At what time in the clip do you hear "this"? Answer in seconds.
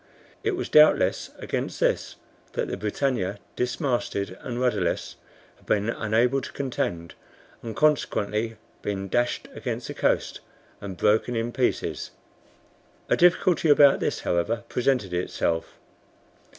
1.79-2.15, 13.99-14.21